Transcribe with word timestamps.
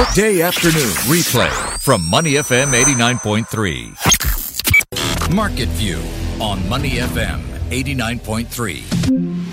Workday 0.00 0.40
afternoon 0.40 0.88
replay 1.12 1.52
from 1.78 2.00
Money 2.08 2.32
FM 2.32 2.72
89.3. 2.72 5.34
Market 5.34 5.68
View 5.68 6.00
on 6.40 6.66
Money 6.70 6.92
FM 6.92 7.42
89.3. 7.68 9.49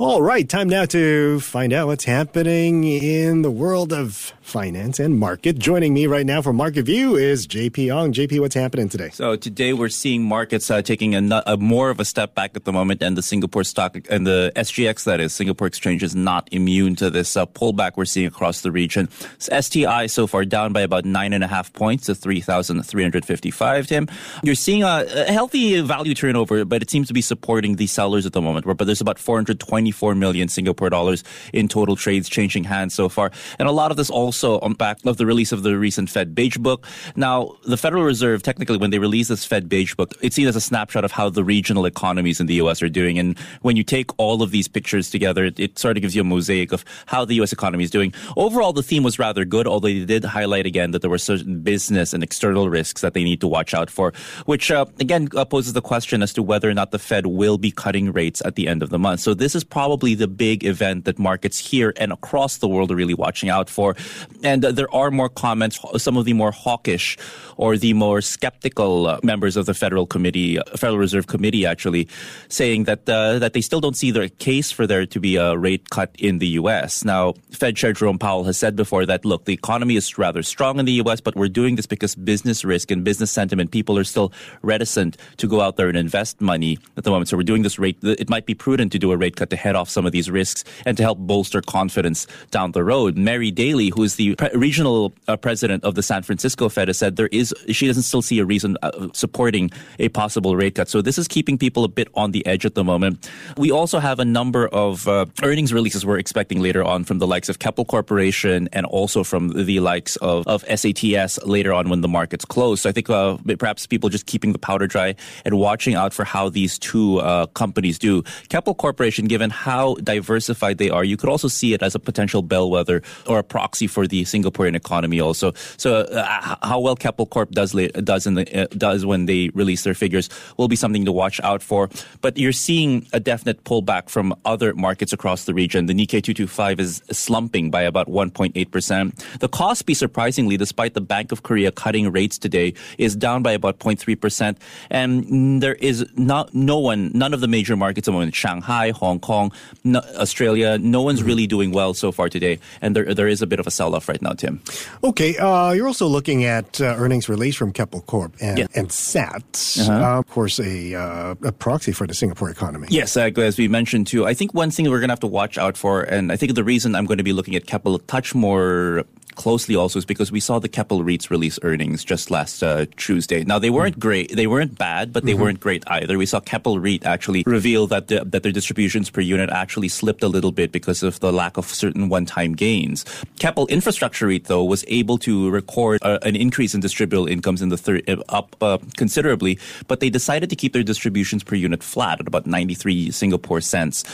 All 0.00 0.22
right, 0.22 0.48
time 0.48 0.68
now 0.68 0.84
to 0.84 1.40
find 1.40 1.72
out 1.72 1.88
what's 1.88 2.04
happening 2.04 2.84
in 2.84 3.42
the 3.42 3.50
world 3.50 3.92
of 3.92 4.32
finance 4.42 5.00
and 5.00 5.18
market. 5.18 5.58
Joining 5.58 5.92
me 5.92 6.06
right 6.06 6.24
now 6.24 6.40
for 6.40 6.52
Market 6.52 6.84
View 6.84 7.16
is 7.16 7.48
JP 7.48 7.94
Ong. 7.94 8.12
JP, 8.12 8.38
what's 8.38 8.54
happening 8.54 8.88
today? 8.88 9.10
So 9.10 9.34
today 9.34 9.72
we're 9.72 9.88
seeing 9.88 10.22
markets 10.22 10.70
uh, 10.70 10.82
taking 10.82 11.16
a, 11.16 11.42
a, 11.46 11.56
more 11.56 11.90
of 11.90 11.98
a 11.98 12.04
step 12.04 12.36
back 12.36 12.52
at 12.54 12.64
the 12.64 12.72
moment, 12.72 13.02
and 13.02 13.16
the 13.16 13.22
Singapore 13.22 13.64
stock 13.64 13.96
and 14.08 14.24
the 14.24 14.52
SGX, 14.54 15.02
that 15.04 15.18
is 15.18 15.34
Singapore 15.34 15.66
Exchange, 15.66 16.04
is 16.04 16.14
not 16.14 16.48
immune 16.52 16.94
to 16.94 17.10
this 17.10 17.36
uh, 17.36 17.44
pullback 17.44 17.96
we're 17.96 18.04
seeing 18.04 18.28
across 18.28 18.60
the 18.60 18.70
region. 18.70 19.08
So 19.38 19.60
STI 19.60 20.06
so 20.06 20.28
far 20.28 20.44
down 20.44 20.72
by 20.72 20.82
about 20.82 21.06
nine 21.06 21.32
and 21.32 21.42
a 21.42 21.48
half 21.48 21.72
points 21.72 22.06
to 22.06 22.14
three 22.14 22.40
thousand 22.40 22.80
three 22.84 23.02
hundred 23.02 23.26
fifty-five. 23.26 23.88
Tim, 23.88 24.08
you're 24.44 24.54
seeing 24.54 24.84
a, 24.84 25.04
a, 25.12 25.24
healthy 25.32 25.80
value 25.80 26.14
turnover, 26.14 26.64
but 26.64 26.82
it 26.82 26.88
seems 26.88 27.08
to 27.08 27.14
be 27.14 27.20
supporting 27.20 27.76
the 27.76 27.88
sellers 27.88 28.26
at 28.26 28.32
the 28.32 28.40
moment. 28.40 28.64
But 28.64 28.84
there's 28.84 29.00
about 29.00 29.18
four 29.18 29.36
hundred 29.36 29.58
twenty-four 29.88 30.14
million 30.14 30.48
Singapore 30.48 30.90
dollars 30.90 31.24
in 31.52 31.68
total 31.68 31.96
trades 31.96 32.28
changing 32.28 32.64
hands 32.64 32.94
so 32.94 33.08
far, 33.08 33.30
and 33.58 33.68
a 33.68 33.72
lot 33.72 33.90
of 33.90 33.96
this 33.96 34.10
also 34.10 34.28
also 34.28 34.58
on 34.60 34.74
back 34.74 34.98
of 35.06 35.16
the 35.16 35.24
release 35.24 35.52
of 35.52 35.62
the 35.62 35.78
recent 35.78 36.10
Fed 36.10 36.34
Beige 36.34 36.58
Book. 36.58 36.86
Now, 37.16 37.56
the 37.66 37.76
Federal 37.76 38.04
Reserve, 38.04 38.42
technically, 38.42 38.76
when 38.76 38.90
they 38.90 38.98
release 38.98 39.28
this 39.28 39.44
Fed 39.44 39.68
Beige 39.68 39.94
Book, 39.94 40.12
it's 40.20 40.36
seen 40.36 40.46
as 40.46 40.56
a 40.56 40.60
snapshot 40.60 41.04
of 41.04 41.12
how 41.12 41.30
the 41.30 41.42
regional 41.42 41.86
economies 41.86 42.40
in 42.40 42.46
the 42.46 42.54
U.S. 42.62 42.82
are 42.82 42.90
doing. 42.90 43.18
And 43.18 43.38
when 43.62 43.76
you 43.76 43.84
take 43.84 44.10
all 44.18 44.42
of 44.42 44.50
these 44.50 44.68
pictures 44.68 45.10
together, 45.10 45.46
it, 45.46 45.58
it 45.58 45.78
sort 45.78 45.96
of 45.96 46.02
gives 46.02 46.14
you 46.14 46.20
a 46.20 46.24
mosaic 46.24 46.72
of 46.72 46.84
how 47.06 47.24
the 47.24 47.34
U.S. 47.36 47.52
economy 47.52 47.84
is 47.84 47.90
doing. 47.90 48.12
Overall, 48.36 48.74
the 48.74 48.82
theme 48.82 49.02
was 49.02 49.18
rather 49.18 49.46
good, 49.46 49.66
although 49.66 49.88
they 49.88 50.04
did 50.04 50.24
highlight 50.24 50.66
again 50.66 50.90
that 50.90 51.00
there 51.00 51.10
were 51.10 51.18
certain 51.18 51.60
business 51.60 52.12
and 52.12 52.22
external 52.22 52.68
risks 52.68 53.00
that 53.00 53.14
they 53.14 53.24
need 53.24 53.40
to 53.40 53.48
watch 53.48 53.72
out 53.72 53.88
for, 53.88 54.12
which 54.44 54.70
uh, 54.70 54.84
again 55.00 55.28
uh, 55.36 55.44
poses 55.44 55.72
the 55.72 55.80
question 55.80 56.22
as 56.22 56.34
to 56.34 56.42
whether 56.42 56.68
or 56.68 56.74
not 56.74 56.90
the 56.90 56.98
Fed 56.98 57.26
will 57.26 57.56
be 57.56 57.70
cutting 57.70 58.12
rates 58.12 58.42
at 58.44 58.56
the 58.56 58.68
end 58.68 58.82
of 58.82 58.90
the 58.90 58.98
month. 58.98 59.20
So 59.20 59.32
this 59.32 59.54
is 59.54 59.64
probably 59.64 59.77
the 59.78 60.28
big 60.28 60.64
event 60.64 61.04
that 61.04 61.18
markets 61.18 61.56
here 61.58 61.92
and 61.96 62.12
across 62.12 62.58
the 62.58 62.68
world 62.68 62.90
are 62.90 62.96
really 62.96 63.14
watching 63.14 63.48
out 63.48 63.70
for. 63.70 63.94
And 64.42 64.64
uh, 64.64 64.72
there 64.72 64.92
are 64.92 65.10
more 65.10 65.28
comments, 65.28 65.78
some 65.96 66.16
of 66.16 66.24
the 66.24 66.32
more 66.32 66.50
hawkish 66.50 67.16
or 67.56 67.76
the 67.76 67.92
more 67.92 68.20
skeptical 68.20 69.06
uh, 69.06 69.20
members 69.22 69.56
of 69.56 69.66
the 69.66 69.74
Federal 69.74 70.06
Committee, 70.06 70.58
uh, 70.58 70.64
Federal 70.76 70.98
Reserve 70.98 71.26
Committee, 71.26 71.64
actually 71.64 72.08
saying 72.48 72.84
that 72.84 73.08
uh, 73.08 73.38
that 73.38 73.52
they 73.52 73.60
still 73.60 73.80
don't 73.80 73.96
see 73.96 74.10
the 74.10 74.28
case 74.28 74.72
for 74.72 74.86
there 74.86 75.06
to 75.06 75.20
be 75.20 75.36
a 75.36 75.56
rate 75.56 75.90
cut 75.90 76.10
in 76.18 76.38
the 76.38 76.48
U.S. 76.60 77.04
Now, 77.04 77.34
Fed 77.52 77.76
Chair 77.76 77.92
Jerome 77.92 78.18
Powell 78.18 78.44
has 78.44 78.58
said 78.58 78.74
before 78.74 79.06
that 79.06 79.24
look, 79.24 79.44
the 79.44 79.54
economy 79.54 79.96
is 79.96 80.18
rather 80.18 80.42
strong 80.42 80.78
in 80.78 80.86
the 80.86 80.98
U.S., 81.04 81.20
but 81.20 81.36
we're 81.36 81.48
doing 81.48 81.76
this 81.76 81.86
because 81.86 82.14
business 82.14 82.64
risk 82.64 82.90
and 82.90 83.04
business 83.04 83.30
sentiment, 83.30 83.70
people 83.70 83.98
are 83.98 84.04
still 84.04 84.32
reticent 84.62 85.16
to 85.36 85.46
go 85.46 85.60
out 85.60 85.76
there 85.76 85.88
and 85.88 85.96
invest 85.96 86.40
money 86.40 86.78
at 86.96 87.04
the 87.04 87.10
moment. 87.10 87.28
So 87.28 87.36
we're 87.36 87.42
doing 87.42 87.62
this 87.62 87.78
rate. 87.78 87.98
It 88.02 88.28
might 88.28 88.46
be 88.46 88.54
prudent 88.54 88.92
to 88.92 88.98
do 88.98 89.12
a 89.12 89.16
rate 89.16 89.36
cut 89.36 89.50
to 89.50 89.56
head 89.68 89.76
off 89.76 89.90
some 89.90 90.06
of 90.06 90.12
these 90.12 90.30
risks 90.30 90.64
and 90.86 90.96
to 90.96 91.02
help 91.02 91.18
bolster 91.18 91.60
confidence 91.60 92.26
down 92.50 92.72
the 92.72 92.82
road. 92.82 93.16
Mary 93.16 93.50
Daly, 93.50 93.90
who 93.90 94.02
is 94.02 94.16
the 94.16 94.34
regional 94.54 95.12
uh, 95.28 95.36
president 95.36 95.84
of 95.84 95.94
the 95.94 96.02
San 96.02 96.22
Francisco 96.22 96.68
Fed, 96.68 96.88
has 96.88 96.96
said 96.96 97.16
there 97.16 97.28
is 97.40 97.54
she 97.70 97.86
doesn't 97.86 98.04
still 98.04 98.22
see 98.22 98.38
a 98.38 98.46
reason 98.46 98.76
uh, 98.82 99.08
supporting 99.12 99.70
a 99.98 100.08
possible 100.08 100.56
rate 100.56 100.74
cut. 100.74 100.88
So 100.88 101.02
this 101.02 101.18
is 101.18 101.28
keeping 101.28 101.58
people 101.58 101.84
a 101.84 101.88
bit 101.88 102.08
on 102.14 102.32
the 102.32 102.44
edge 102.46 102.64
at 102.64 102.74
the 102.74 102.84
moment. 102.84 103.30
We 103.56 103.70
also 103.70 103.98
have 103.98 104.18
a 104.18 104.24
number 104.24 104.68
of 104.68 105.06
uh, 105.06 105.26
earnings 105.42 105.72
releases 105.72 106.06
we're 106.06 106.18
expecting 106.18 106.60
later 106.60 106.82
on 106.82 107.04
from 107.04 107.18
the 107.18 107.26
likes 107.26 107.48
of 107.48 107.58
Keppel 107.58 107.84
Corporation 107.84 108.68
and 108.72 108.86
also 108.86 109.22
from 109.22 109.50
the 109.50 109.80
likes 109.80 110.16
of, 110.16 110.46
of 110.46 110.64
SATS 110.64 111.38
later 111.44 111.72
on 111.72 111.90
when 111.90 112.00
the 112.00 112.08
markets 112.08 112.44
close. 112.44 112.82
So 112.82 112.88
I 112.88 112.92
think 112.92 113.10
uh, 113.10 113.36
perhaps 113.58 113.86
people 113.86 114.08
just 114.08 114.26
keeping 114.26 114.52
the 114.52 114.58
powder 114.58 114.86
dry 114.86 115.14
and 115.44 115.58
watching 115.58 115.94
out 115.94 116.14
for 116.14 116.24
how 116.24 116.48
these 116.48 116.78
two 116.78 117.18
uh, 117.20 117.46
companies 117.46 117.98
do. 117.98 118.22
Keppel 118.48 118.74
Corporation, 118.74 119.26
given 119.26 119.47
how 119.50 119.94
diversified 119.96 120.78
they 120.78 120.90
are, 120.90 121.04
you 121.04 121.16
could 121.16 121.28
also 121.28 121.48
see 121.48 121.72
it 121.74 121.82
as 121.82 121.94
a 121.94 121.98
potential 121.98 122.42
bellwether 122.42 123.02
or 123.26 123.38
a 123.38 123.44
proxy 123.44 123.86
for 123.86 124.06
the 124.06 124.24
Singaporean 124.24 124.74
economy 124.74 125.20
also. 125.20 125.52
So 125.76 126.02
uh, 126.02 126.56
how 126.62 126.80
well 126.80 126.96
Keppel 126.96 127.26
Corp 127.26 127.50
does 127.50 127.72
does 127.72 128.26
in 128.26 128.34
the 128.34 128.62
uh, 128.62 128.66
does 128.76 129.06
when 129.06 129.26
they 129.26 129.50
release 129.54 129.84
their 129.84 129.94
figures 129.94 130.28
will 130.56 130.68
be 130.68 130.76
something 130.76 131.04
to 131.04 131.12
watch 131.12 131.40
out 131.40 131.62
for. 131.62 131.88
But 132.20 132.36
you're 132.36 132.52
seeing 132.52 133.06
a 133.12 133.20
definite 133.20 133.64
pullback 133.64 134.08
from 134.08 134.34
other 134.44 134.74
markets 134.74 135.12
across 135.12 135.44
the 135.44 135.54
region. 135.54 135.86
The 135.86 135.94
Nikkei 135.94 136.22
225 136.22 136.80
is 136.80 137.02
slumping 137.10 137.70
by 137.70 137.82
about 137.82 138.08
1.8 138.08 138.70
percent. 138.70 139.24
The 139.40 139.48
Kospi, 139.48 139.94
surprisingly, 139.94 140.56
despite 140.56 140.94
the 140.94 141.00
Bank 141.00 141.32
of 141.32 141.42
Korea 141.42 141.70
cutting 141.70 142.10
rates 142.10 142.38
today, 142.38 142.74
is 142.98 143.16
down 143.16 143.42
by 143.42 143.52
about 143.52 143.78
0.3 143.78 144.20
percent. 144.20 144.58
And 144.90 145.62
there 145.62 145.74
is 145.76 146.06
not 146.16 146.54
no 146.54 146.78
one, 146.78 147.10
none 147.14 147.32
of 147.32 147.40
the 147.40 147.48
major 147.48 147.76
markets 147.76 148.08
moment, 148.12 148.34
Shanghai, 148.34 148.90
Hong 148.90 149.20
Kong, 149.20 149.37
no, 149.84 150.00
Australia, 150.16 150.78
no 150.78 151.02
one's 151.02 151.22
really 151.22 151.46
doing 151.46 151.72
well 151.72 151.94
so 151.94 152.12
far 152.12 152.28
today. 152.28 152.58
And 152.80 152.94
there 152.94 153.14
there 153.14 153.28
is 153.28 153.42
a 153.42 153.46
bit 153.46 153.60
of 153.60 153.66
a 153.66 153.70
sell 153.70 153.94
off 153.94 154.08
right 154.08 154.22
now, 154.22 154.32
Tim. 154.32 154.60
Okay, 155.02 155.36
uh, 155.36 155.72
you're 155.72 155.86
also 155.86 156.06
looking 156.06 156.44
at 156.44 156.80
uh, 156.80 156.86
earnings 156.98 157.28
release 157.28 157.56
from 157.56 157.72
Keppel 157.72 158.02
Corp 158.02 158.34
and, 158.40 158.58
yeah. 158.58 158.66
and 158.74 158.88
SATS, 158.88 159.78
uh-huh. 159.80 159.92
uh, 159.92 160.18
of 160.18 160.28
course, 160.28 160.58
a, 160.60 160.94
uh, 160.94 161.34
a, 161.42 161.52
proxy 161.52 161.92
for 161.92 162.06
the 162.06 162.14
Singapore 162.14 162.50
economy. 162.50 162.88
Yes, 162.90 163.16
as 163.16 163.58
we 163.58 163.68
mentioned 163.68 164.06
too. 164.06 164.26
I 164.26 164.34
think 164.34 164.54
one 164.54 164.70
thing 164.70 164.88
we're 164.90 165.00
going 165.00 165.08
to 165.08 165.12
have 165.12 165.20
to 165.20 165.26
watch 165.26 165.58
out 165.58 165.76
for, 165.76 166.02
and 166.02 166.32
I 166.32 166.36
think 166.36 166.54
the 166.54 166.64
reason 166.64 166.94
I'm 166.94 167.06
going 167.06 167.18
to 167.18 167.24
be 167.24 167.32
looking 167.32 167.54
at 167.54 167.66
Keppel 167.66 167.96
a 167.96 168.00
touch 168.00 168.34
more 168.34 169.04
closely 169.38 169.76
also 169.76 169.98
is 169.98 170.04
because 170.04 170.30
we 170.30 170.40
saw 170.40 170.58
the 170.58 170.68
Keppel 170.68 171.02
REITs 171.02 171.30
release 171.30 171.58
earnings 171.62 172.04
just 172.04 172.30
last 172.30 172.62
uh, 172.62 172.84
Tuesday. 172.96 173.44
Now 173.44 173.58
they 173.58 173.70
weren't 173.70 173.94
mm 173.94 174.06
great, 174.08 174.34
they 174.36 174.46
weren't 174.46 174.76
bad, 174.78 175.12
but 175.12 175.24
they 175.24 175.32
mm-hmm. 175.32 175.42
weren't 175.42 175.60
great 175.60 175.82
either. 175.88 176.18
We 176.18 176.26
saw 176.26 176.40
Keppel 176.40 176.78
REIT 176.78 177.04
actually 177.04 177.42
reveal 177.46 177.86
that 177.88 178.08
the, 178.08 178.24
that 178.24 178.42
their 178.42 178.52
distributions 178.52 179.10
per 179.10 179.20
unit 179.20 179.50
actually 179.50 179.88
slipped 179.88 180.22
a 180.22 180.28
little 180.28 180.52
bit 180.52 180.72
because 180.72 181.02
of 181.02 181.20
the 181.20 181.32
lack 181.32 181.56
of 181.56 181.66
certain 181.66 182.08
one-time 182.08 182.52
gains. 182.54 183.04
Keppel 183.38 183.66
Infrastructure 183.68 184.26
REIT 184.26 184.44
though 184.44 184.64
was 184.64 184.84
able 184.88 185.18
to 185.18 185.50
record 185.50 186.00
uh, 186.02 186.18
an 186.22 186.36
increase 186.36 186.74
in 186.74 186.80
distributable 186.80 187.30
incomes 187.30 187.62
in 187.62 187.68
the 187.68 187.76
third 187.76 188.08
uh, 188.08 188.22
up 188.28 188.56
uh, 188.60 188.78
considerably, 188.96 189.58
but 189.86 190.00
they 190.00 190.10
decided 190.10 190.50
to 190.50 190.56
keep 190.56 190.72
their 190.72 190.82
distributions 190.82 191.42
per 191.44 191.54
unit 191.54 191.82
flat 191.82 192.20
at 192.20 192.26
about 192.26 192.46
93 192.46 193.10
Singapore 193.10 193.60
cents. 193.60 194.04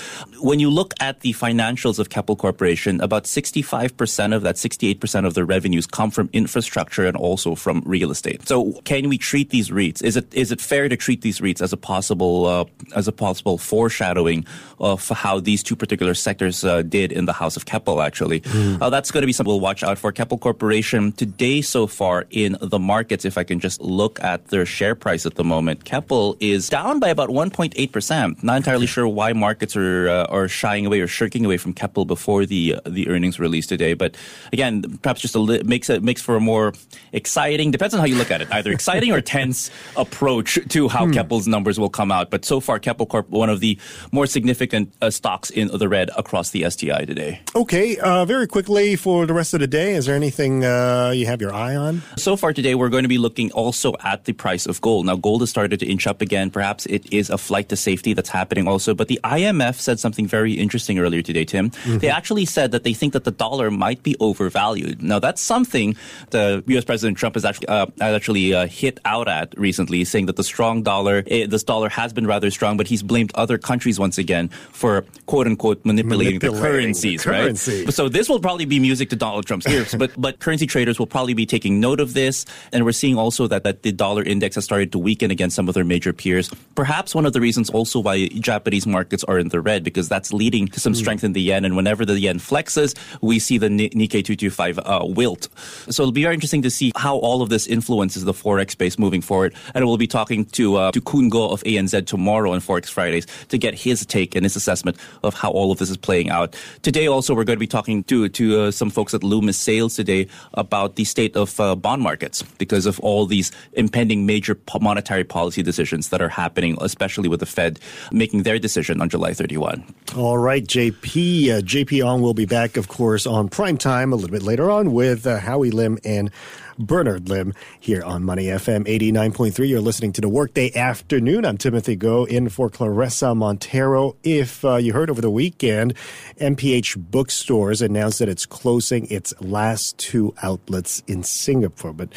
When 0.40 0.60
you 0.60 0.70
look 0.70 0.92
at 1.00 1.20
the 1.20 1.32
financials 1.32 1.98
of 1.98 2.10
Keppel 2.10 2.36
Corporation, 2.36 3.00
about 3.00 3.24
65% 3.24 4.34
of 4.34 4.42
that 4.42 4.56
68% 4.56 5.13
percent 5.14 5.26
of 5.26 5.34
their 5.34 5.44
revenues 5.44 5.86
come 5.86 6.10
from 6.10 6.28
infrastructure 6.32 7.06
and 7.06 7.16
also 7.16 7.54
from 7.54 7.82
real 7.86 8.10
estate. 8.10 8.48
So 8.48 8.72
can 8.82 9.08
we 9.08 9.16
treat 9.16 9.50
these 9.50 9.70
REITs? 9.70 10.02
Is 10.02 10.16
it 10.16 10.26
is 10.34 10.50
it 10.50 10.60
fair 10.60 10.88
to 10.88 10.96
treat 10.96 11.20
these 11.22 11.38
REITs 11.40 11.62
as 11.62 11.72
a 11.72 11.76
possible 11.76 12.46
uh, 12.46 12.64
as 12.96 13.06
a 13.06 13.12
possible 13.12 13.56
foreshadowing 13.56 14.44
of 14.80 15.08
how 15.08 15.38
these 15.38 15.62
two 15.62 15.76
particular 15.76 16.14
sectors 16.14 16.64
uh, 16.64 16.82
did 16.82 17.12
in 17.12 17.26
the 17.26 17.32
House 17.32 17.56
of 17.56 17.64
Keppel? 17.64 18.02
Actually, 18.02 18.40
mm. 18.40 18.82
uh, 18.82 18.90
that's 18.90 19.12
going 19.12 19.22
to 19.22 19.26
be 19.26 19.32
something 19.32 19.52
we'll 19.52 19.60
watch 19.60 19.84
out 19.84 19.98
for. 19.98 20.10
Keppel 20.10 20.38
Corporation 20.38 21.12
today 21.12 21.62
so 21.62 21.86
far 21.86 22.26
in 22.30 22.58
the 22.60 22.80
markets. 22.80 23.24
If 23.24 23.38
I 23.38 23.44
can 23.44 23.60
just 23.60 23.80
look 23.80 24.18
at 24.18 24.48
their 24.48 24.66
share 24.66 24.96
price 24.96 25.26
at 25.26 25.36
the 25.36 25.44
moment, 25.44 25.84
Keppel 25.84 26.36
is 26.40 26.68
down 26.68 26.98
by 26.98 27.08
about 27.08 27.30
1.8 27.30 27.70
percent. 27.92 28.42
Not 28.42 28.56
entirely 28.56 28.86
sure 28.86 29.06
why 29.06 29.32
markets 29.32 29.76
are 29.76 30.08
uh, 30.08 30.36
are 30.36 30.48
shying 30.48 30.86
away 30.86 30.98
or 30.98 31.06
shirking 31.06 31.44
away 31.44 31.58
from 31.58 31.72
Keppel 31.72 32.04
before 32.04 32.46
the 32.46 32.74
uh, 32.74 32.90
the 32.90 33.06
earnings 33.06 33.38
release 33.38 33.68
today. 33.68 33.94
But 33.94 34.16
again, 34.52 34.93
perhaps 35.02 35.20
just 35.20 35.34
a 35.34 35.38
li- 35.38 35.62
makes 35.64 35.90
it 35.90 36.02
makes 36.02 36.22
for 36.22 36.36
a 36.36 36.40
more 36.40 36.72
exciting. 37.12 37.70
Depends 37.70 37.94
on 37.94 38.00
how 38.00 38.06
you 38.06 38.16
look 38.16 38.30
at 38.30 38.40
it, 38.40 38.48
either 38.52 38.72
exciting 38.72 39.12
or 39.12 39.20
tense 39.20 39.70
approach 39.96 40.58
to 40.68 40.88
how 40.88 41.06
hmm. 41.06 41.12
Keppel's 41.12 41.46
numbers 41.46 41.78
will 41.78 41.90
come 41.90 42.10
out. 42.10 42.30
But 42.30 42.44
so 42.44 42.60
far, 42.60 42.78
Keppel 42.78 43.06
Corp 43.06 43.28
one 43.30 43.50
of 43.50 43.60
the 43.60 43.78
more 44.12 44.26
significant 44.26 44.92
uh, 45.00 45.10
stocks 45.10 45.50
in 45.50 45.68
the 45.68 45.88
red 45.88 46.10
across 46.16 46.50
the 46.50 46.68
STI 46.68 47.04
today. 47.04 47.40
Okay, 47.54 47.96
uh, 47.98 48.24
very 48.24 48.46
quickly 48.46 48.96
for 48.96 49.26
the 49.26 49.34
rest 49.34 49.54
of 49.54 49.60
the 49.60 49.66
day, 49.66 49.94
is 49.94 50.06
there 50.06 50.16
anything 50.16 50.64
uh, 50.64 51.12
you 51.14 51.26
have 51.26 51.40
your 51.40 51.52
eye 51.52 51.76
on? 51.76 52.02
So 52.16 52.36
far 52.36 52.52
today, 52.52 52.74
we're 52.74 52.88
going 52.88 53.04
to 53.04 53.08
be 53.08 53.18
looking 53.18 53.50
also 53.52 53.94
at 54.02 54.24
the 54.24 54.32
price 54.32 54.66
of 54.66 54.80
gold. 54.80 55.06
Now, 55.06 55.16
gold 55.16 55.42
has 55.42 55.50
started 55.50 55.80
to 55.80 55.86
inch 55.86 56.06
up 56.06 56.20
again. 56.20 56.50
Perhaps 56.50 56.86
it 56.86 57.12
is 57.12 57.30
a 57.30 57.38
flight 57.38 57.68
to 57.70 57.76
safety 57.76 58.14
that's 58.14 58.28
happening 58.28 58.68
also. 58.68 58.94
But 58.94 59.08
the 59.08 59.20
IMF 59.24 59.76
said 59.76 59.98
something 59.98 60.26
very 60.26 60.54
interesting 60.54 60.98
earlier 60.98 61.22
today, 61.22 61.44
Tim. 61.44 61.70
Mm-hmm. 61.70 61.98
They 61.98 62.08
actually 62.08 62.44
said 62.44 62.72
that 62.72 62.84
they 62.84 62.94
think 62.94 63.12
that 63.12 63.24
the 63.24 63.30
dollar 63.30 63.70
might 63.70 64.02
be 64.02 64.16
overvalued. 64.20 64.83
Now, 65.00 65.18
that's 65.18 65.40
something 65.42 65.96
the 66.30 66.62
U.S. 66.66 66.84
President 66.84 67.18
Trump 67.18 67.34
has 67.34 67.44
actually 67.44 67.68
uh, 67.68 67.86
actually 68.00 68.54
uh, 68.54 68.66
hit 68.66 69.00
out 69.04 69.28
at 69.28 69.56
recently, 69.58 70.04
saying 70.04 70.26
that 70.26 70.36
the 70.36 70.44
strong 70.44 70.82
dollar, 70.82 71.22
eh, 71.26 71.46
this 71.46 71.62
dollar 71.62 71.88
has 71.88 72.12
been 72.12 72.26
rather 72.26 72.50
strong, 72.50 72.76
but 72.76 72.86
he's 72.86 73.02
blamed 73.02 73.32
other 73.34 73.58
countries 73.58 73.98
once 73.98 74.18
again 74.18 74.48
for 74.72 75.04
quote 75.26 75.46
unquote 75.46 75.84
manipulating, 75.84 76.34
Manipulating 76.34 76.38
the 76.38 76.60
currencies, 76.60 77.24
the 77.24 77.30
currency. 77.30 77.84
right? 77.84 77.94
So 77.94 78.08
this 78.08 78.28
will 78.28 78.40
probably 78.40 78.64
be 78.64 78.78
music 78.78 79.10
to 79.10 79.16
Donald 79.16 79.46
Trump's 79.46 79.66
ears, 79.66 79.94
but 79.98 80.10
but 80.16 80.38
currency 80.40 80.66
traders 80.66 80.98
will 80.98 81.06
probably 81.06 81.34
be 81.34 81.46
taking 81.46 81.80
note 81.80 82.00
of 82.00 82.14
this, 82.14 82.44
and 82.72 82.84
we're 82.84 82.92
seeing 82.92 83.16
also 83.16 83.46
that 83.48 83.64
that 83.64 83.82
the 83.82 83.92
dollar 83.92 84.22
index 84.22 84.54
has 84.56 84.64
started 84.64 84.92
to 84.92 84.98
weaken 84.98 85.30
against 85.30 85.56
some 85.56 85.68
of 85.68 85.74
their 85.74 85.84
major 85.84 86.12
peers. 86.12 86.50
Perhaps 86.74 87.14
one 87.14 87.26
of 87.26 87.32
the 87.32 87.40
reasons 87.40 87.70
also 87.70 88.00
why 88.00 88.28
Japanese 88.28 88.86
markets 88.86 89.24
are 89.24 89.38
in 89.38 89.48
the 89.48 89.60
red 89.60 89.84
because 89.84 90.08
that's 90.08 90.32
leading 90.32 90.68
to 90.68 90.80
some 90.80 90.94
strength 90.94 91.24
in 91.24 91.32
the 91.32 91.42
yen, 91.42 91.64
and 91.64 91.76
whenever 91.76 92.04
the 92.04 92.18
yen 92.18 92.38
flexes, 92.38 92.94
we 93.20 93.38
see 93.38 93.58
the 93.58 93.70
Ni- 93.70 93.90
Nikkei 93.90 94.24
225 94.24 94.73
uh, 94.78 95.00
wilt. 95.02 95.48
So 95.88 96.02
it'll 96.02 96.12
be 96.12 96.22
very 96.22 96.34
interesting 96.34 96.62
to 96.62 96.70
see 96.70 96.92
how 96.96 97.16
all 97.16 97.42
of 97.42 97.48
this 97.48 97.66
influences 97.66 98.24
the 98.24 98.32
forex 98.32 98.72
space 98.72 98.98
moving 98.98 99.20
forward, 99.20 99.54
and 99.74 99.84
we'll 99.86 99.96
be 99.96 100.06
talking 100.06 100.44
to 100.46 100.76
uh, 100.76 100.92
to 100.92 101.00
Khoon 101.00 101.30
Goh 101.30 101.52
of 101.52 101.62
ANZ 101.64 102.06
tomorrow 102.06 102.52
on 102.52 102.60
Forex 102.60 102.88
Fridays 102.88 103.26
to 103.48 103.58
get 103.58 103.74
his 103.74 104.04
take 104.06 104.34
and 104.34 104.44
his 104.44 104.56
assessment 104.56 104.96
of 105.22 105.34
how 105.34 105.50
all 105.50 105.70
of 105.70 105.78
this 105.78 105.90
is 105.90 105.96
playing 105.96 106.30
out. 106.30 106.56
Today, 106.82 107.06
also, 107.06 107.34
we're 107.34 107.44
going 107.44 107.56
to 107.56 107.60
be 107.60 107.66
talking 107.66 108.04
to 108.04 108.28
to 108.28 108.60
uh, 108.60 108.70
some 108.70 108.90
folks 108.90 109.14
at 109.14 109.22
Loomis 109.22 109.58
Sayles 109.58 109.94
today 109.94 110.26
about 110.54 110.96
the 110.96 111.04
state 111.04 111.36
of 111.36 111.58
uh, 111.60 111.74
bond 111.74 112.02
markets 112.02 112.42
because 112.58 112.86
of 112.86 113.00
all 113.00 113.26
these 113.26 113.52
impending 113.74 114.26
major 114.26 114.58
monetary 114.80 115.24
policy 115.24 115.62
decisions 115.62 116.08
that 116.08 116.20
are 116.20 116.28
happening, 116.28 116.76
especially 116.80 117.28
with 117.28 117.40
the 117.40 117.46
Fed 117.46 117.78
making 118.12 118.42
their 118.42 118.58
decision 118.58 119.00
on 119.00 119.08
July 119.08 119.32
31. 119.32 119.84
All 120.16 120.38
right, 120.38 120.64
JP. 120.64 121.48
Uh, 121.48 121.60
JP 121.60 122.06
Ong 122.06 122.22
will 122.22 122.34
be 122.34 122.46
back, 122.46 122.76
of 122.76 122.88
course, 122.88 123.26
on 123.26 123.48
prime 123.48 123.76
time 123.76 124.12
a 124.12 124.16
little 124.16 124.30
bit 124.30 124.42
later 124.42 124.63
on 124.70 124.92
with 124.92 125.26
uh, 125.26 125.38
Howie 125.38 125.70
Lim 125.70 125.98
and 126.04 126.30
Bernard 126.78 127.28
Lim 127.28 127.54
here 127.78 128.02
on 128.02 128.24
Money 128.24 128.46
FM 128.46 128.84
89.3. 128.86 129.68
You're 129.68 129.80
listening 129.80 130.12
to 130.14 130.20
the 130.20 130.28
Workday 130.28 130.74
Afternoon. 130.74 131.44
I'm 131.44 131.56
Timothy 131.56 131.96
Go 131.96 132.24
in 132.24 132.48
for 132.48 132.68
Claressa 132.68 133.36
Monteiro. 133.36 134.16
If 134.22 134.64
uh, 134.64 134.76
you 134.76 134.92
heard 134.92 135.10
over 135.10 135.20
the 135.20 135.30
weekend, 135.30 135.94
MPH 136.40 137.10
Bookstores 137.10 137.82
announced 137.82 138.18
that 138.18 138.28
it's 138.28 138.46
closing 138.46 139.06
its 139.06 139.32
last 139.40 139.98
two 139.98 140.34
outlets 140.42 141.02
in 141.06 141.22
Singapore. 141.22 141.92
But 141.92 142.08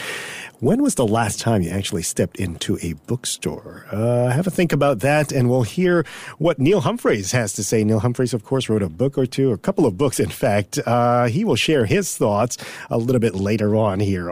when 0.60 0.82
was 0.82 0.96
the 0.96 1.06
last 1.06 1.40
time 1.40 1.62
you 1.62 1.70
actually 1.70 2.04
stepped 2.04 2.38
into 2.38 2.80
a 2.82 2.94
bookstore? 3.06 3.86
Uh, 3.92 4.30
have 4.30 4.48
a 4.48 4.52
think 4.52 4.74
about 4.74 5.00
that, 5.00 5.32
and 5.32 5.50
we'll 5.50 5.64
hear 5.64 6.06
what 6.40 6.58
Neil 6.58 6.82
Humphreys 6.82 7.32
has 7.32 7.54
to 7.54 7.64
say. 7.64 7.84
Neil 7.84 8.00
Humphreys, 8.00 8.34
of 8.34 8.44
course, 8.44 8.70
wrote 8.70 8.82
a 8.82 8.90
book 8.90 9.18
or 9.18 9.26
two, 9.28 9.52
a 9.52 9.58
couple 9.58 9.86
of 9.86 9.98
books, 9.98 10.20
in 10.20 10.30
fact. 10.30 10.80
Uh, 10.86 11.26
he 11.26 11.46
will 11.46 11.56
share 11.56 11.86
his 11.86 12.18
thoughts 12.18 12.58
a 12.90 12.98
little 12.98 13.20
bit 13.20 13.36
later 13.36 13.76
on 13.76 14.00
here 14.00 14.32